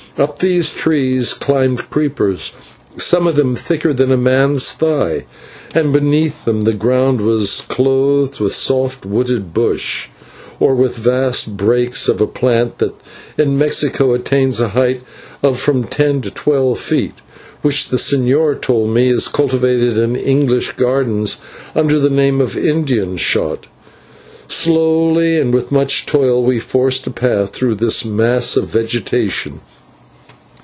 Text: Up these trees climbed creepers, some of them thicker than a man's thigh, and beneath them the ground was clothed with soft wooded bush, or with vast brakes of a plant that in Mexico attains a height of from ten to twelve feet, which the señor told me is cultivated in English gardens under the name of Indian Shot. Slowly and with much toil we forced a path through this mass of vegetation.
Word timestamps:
Up 0.17 0.39
these 0.39 0.71
trees 0.73 1.33
climbed 1.33 1.89
creepers, 1.89 2.51
some 2.97 3.25
of 3.27 3.37
them 3.37 3.55
thicker 3.55 3.93
than 3.93 4.11
a 4.11 4.17
man's 4.17 4.73
thigh, 4.73 5.23
and 5.73 5.93
beneath 5.93 6.43
them 6.43 6.61
the 6.61 6.73
ground 6.73 7.21
was 7.21 7.61
clothed 7.69 8.37
with 8.41 8.51
soft 8.53 9.05
wooded 9.05 9.53
bush, 9.53 10.09
or 10.59 10.75
with 10.75 10.97
vast 10.97 11.55
brakes 11.55 12.09
of 12.09 12.19
a 12.19 12.27
plant 12.27 12.79
that 12.79 12.93
in 13.37 13.57
Mexico 13.57 14.13
attains 14.13 14.59
a 14.59 14.69
height 14.69 15.01
of 15.41 15.57
from 15.57 15.85
ten 15.85 16.19
to 16.21 16.29
twelve 16.29 16.77
feet, 16.77 17.15
which 17.61 17.87
the 17.87 17.97
señor 17.97 18.59
told 18.61 18.89
me 18.89 19.07
is 19.07 19.29
cultivated 19.29 19.97
in 19.97 20.17
English 20.17 20.73
gardens 20.73 21.37
under 21.73 21.97
the 21.97 22.09
name 22.09 22.41
of 22.41 22.57
Indian 22.57 23.15
Shot. 23.15 23.67
Slowly 24.49 25.39
and 25.39 25.53
with 25.53 25.71
much 25.71 26.05
toil 26.05 26.43
we 26.43 26.59
forced 26.59 27.07
a 27.07 27.11
path 27.11 27.51
through 27.51 27.75
this 27.75 28.03
mass 28.03 28.57
of 28.57 28.65
vegetation. 28.67 29.61